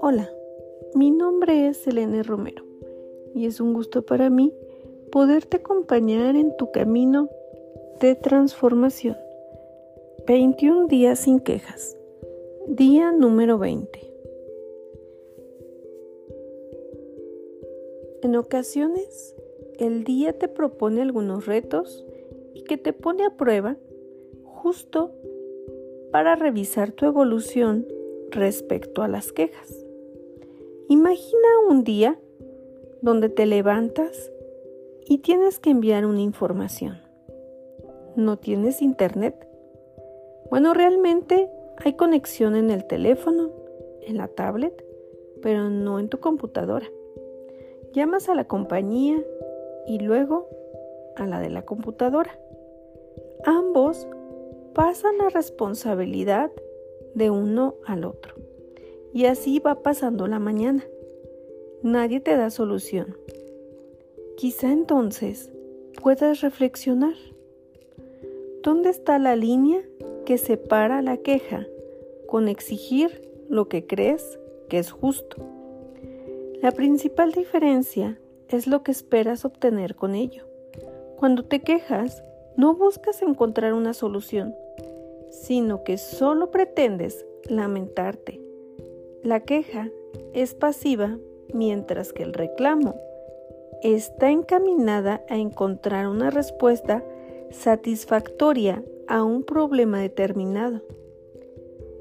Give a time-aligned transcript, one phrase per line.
[0.00, 0.28] Hola,
[0.94, 2.64] mi nombre es Selene Romero
[3.34, 4.52] y es un gusto para mí
[5.12, 7.28] poderte acompañar en tu camino
[8.00, 9.16] de transformación.
[10.26, 11.96] 21 días sin quejas.
[12.66, 13.88] Día número 20.
[18.22, 19.36] En ocasiones,
[19.78, 22.04] el día te propone algunos retos
[22.54, 23.76] y que te pone a prueba
[24.42, 25.12] justo
[26.10, 27.86] para revisar tu evolución
[28.30, 29.84] respecto a las quejas.
[30.88, 32.18] Imagina un día
[33.02, 34.32] donde te levantas
[35.06, 36.98] y tienes que enviar una información.
[38.16, 39.46] ¿No tienes internet?
[40.50, 43.50] Bueno, realmente hay conexión en el teléfono,
[44.02, 44.84] en la tablet,
[45.42, 46.86] pero no en tu computadora.
[47.92, 49.22] Llamas a la compañía
[49.86, 50.48] y luego
[51.16, 52.38] a la de la computadora.
[53.44, 54.06] Ambos
[54.78, 56.52] pasan la responsabilidad
[57.16, 58.36] de uno al otro.
[59.12, 60.84] Y así va pasando la mañana.
[61.82, 63.16] Nadie te da solución.
[64.36, 65.50] Quizá entonces
[66.00, 67.16] puedas reflexionar.
[68.62, 69.82] ¿Dónde está la línea
[70.24, 71.66] que separa la queja
[72.28, 75.38] con exigir lo que crees que es justo?
[76.62, 80.44] La principal diferencia es lo que esperas obtener con ello.
[81.16, 82.22] Cuando te quejas,
[82.56, 84.54] no buscas encontrar una solución,
[85.30, 88.40] sino que solo pretendes lamentarte,
[89.22, 89.90] la queja
[90.32, 91.18] es pasiva
[91.52, 92.94] mientras que el reclamo
[93.82, 97.04] está encaminada a encontrar una respuesta
[97.50, 100.82] satisfactoria a un problema determinado.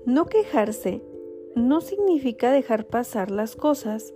[0.06, 1.02] No quejarse
[1.56, 4.14] no significa dejar pasar las cosas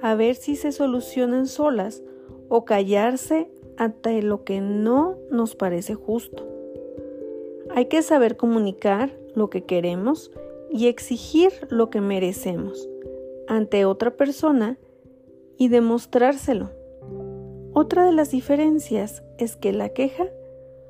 [0.00, 2.02] a ver si se solucionan solas
[2.48, 6.51] o callarse ante lo que no nos parece justo.
[7.74, 10.30] Hay que saber comunicar lo que queremos
[10.70, 12.88] y exigir lo que merecemos
[13.48, 14.78] ante otra persona
[15.56, 16.70] y demostrárselo.
[17.72, 20.26] Otra de las diferencias es que la queja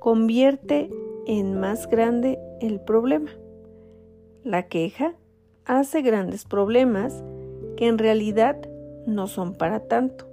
[0.00, 0.91] convierte
[1.26, 3.31] en más grande el problema.
[4.42, 5.15] La queja
[5.65, 7.22] hace grandes problemas
[7.76, 8.56] que en realidad
[9.06, 10.26] no son para tanto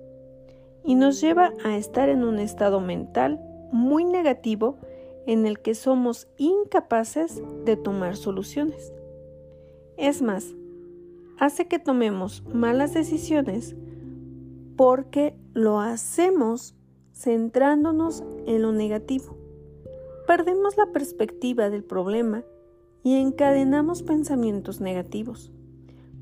[0.84, 3.40] y nos lleva a estar en un estado mental
[3.72, 4.78] muy negativo
[5.30, 8.92] en el que somos incapaces de tomar soluciones.
[9.96, 10.56] Es más,
[11.38, 13.76] hace que tomemos malas decisiones
[14.76, 16.74] porque lo hacemos
[17.14, 19.38] centrándonos en lo negativo.
[20.26, 22.44] Perdemos la perspectiva del problema
[23.04, 25.52] y encadenamos pensamientos negativos.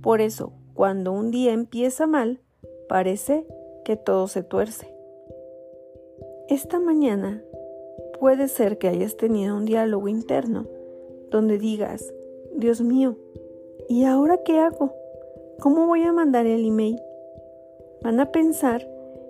[0.01, 2.41] Por eso, cuando un día empieza mal,
[2.89, 3.47] parece
[3.85, 4.93] que todo se tuerce.
[6.49, 7.41] Esta mañana
[8.19, 10.65] puede ser que hayas tenido un diálogo interno
[11.29, 12.13] donde digas,
[12.55, 13.17] Dios mío,
[13.89, 14.93] ¿Y ahora qué hago?
[15.61, 16.99] ¿Cómo voy a mandar el email?
[18.01, 18.85] Van a pensar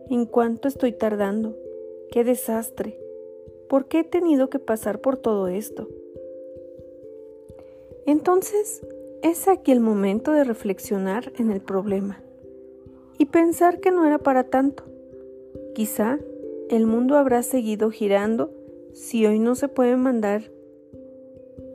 [0.10, 1.56] en cuánto estoy tardando.
[2.12, 2.98] ¡Qué desastre!
[3.70, 5.88] ¿Por qué he tenido que pasar por todo esto?
[8.08, 8.82] Entonces,
[9.22, 12.24] es aquí el momento de reflexionar en el problema
[13.20, 14.86] y pensar que no era para tanto.
[15.76, 16.18] Quizá
[16.72, 18.50] el mundo habrá seguido girando
[18.98, 20.52] si hoy no se puede mandar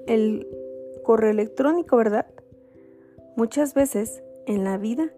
[0.08, 0.48] el
[1.04, 2.26] correo electrónico, ¿verdad?
[3.36, 5.12] Muchas veces en la vida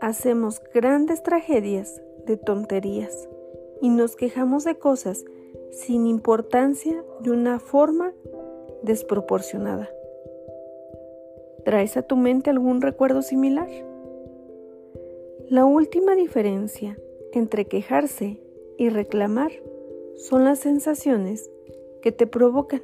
[0.00, 3.28] hacemos grandes tragedias de tonterías
[3.80, 5.24] y nos quejamos de cosas
[5.70, 8.12] sin importancia de una forma
[8.82, 9.88] desproporcionada.
[11.64, 13.68] ¿Traes a tu mente algún recuerdo similar?
[15.48, 16.98] La última diferencia
[17.32, 18.40] entre quejarse
[18.78, 19.52] y reclamar
[20.18, 21.48] son las sensaciones
[22.02, 22.82] que te provocan.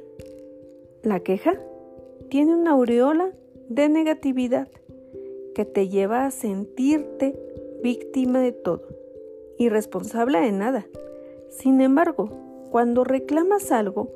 [1.03, 1.59] La queja
[2.29, 3.31] tiene una aureola
[3.69, 4.69] de negatividad
[5.53, 7.37] que te lleva a sentirte
[7.83, 8.87] víctima de todo
[9.57, 10.87] y responsable de nada.
[11.49, 12.29] Sin embargo,
[12.71, 14.11] cuando reclamas algo,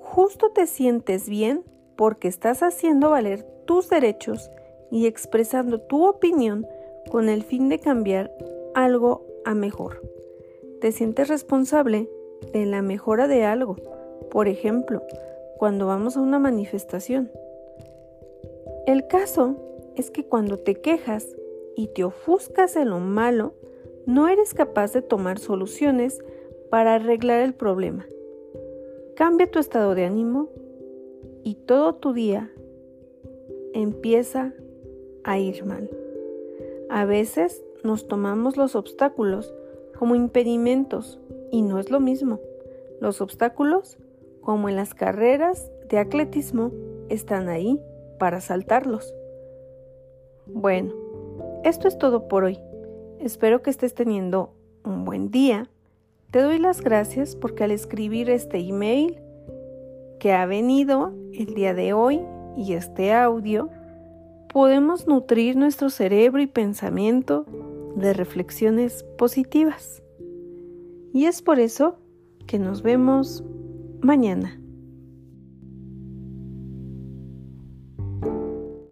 [0.00, 1.64] justo te sientes bien
[1.96, 4.50] porque estás haciendo valer tus derechos
[4.90, 6.66] y expresando tu opinión
[7.10, 8.32] con el fin de cambiar
[8.74, 10.02] algo a mejor.
[10.80, 12.08] Te sientes responsable
[12.52, 13.76] de la mejora de algo.
[14.30, 15.02] Por ejemplo,
[15.58, 17.30] cuando vamos a una manifestación
[18.86, 19.54] el caso
[19.94, 21.36] es que cuando te quejas
[21.76, 23.54] y te ofuscas en lo malo,
[24.06, 26.18] no eres capaz de tomar soluciones
[26.68, 28.06] para arreglar el problema.
[29.14, 30.48] Cambia tu estado de ánimo
[31.44, 32.50] y todo tu día
[33.72, 34.52] empieza
[35.22, 35.88] a ir mal.
[36.90, 39.54] A veces nos tomamos los obstáculos
[39.96, 41.20] como impedimentos
[41.52, 42.40] y no es lo mismo.
[43.00, 43.98] Los obstáculos
[44.42, 46.72] como en las carreras de atletismo,
[47.08, 47.80] están ahí
[48.18, 49.14] para saltarlos.
[50.46, 50.92] Bueno,
[51.64, 52.58] esto es todo por hoy.
[53.18, 54.52] Espero que estés teniendo
[54.84, 55.70] un buen día.
[56.30, 59.20] Te doy las gracias porque al escribir este email
[60.18, 62.20] que ha venido el día de hoy
[62.56, 63.70] y este audio,
[64.52, 67.46] podemos nutrir nuestro cerebro y pensamiento
[67.96, 70.02] de reflexiones positivas.
[71.12, 71.98] Y es por eso
[72.46, 73.44] que nos vemos
[74.00, 74.61] mañana.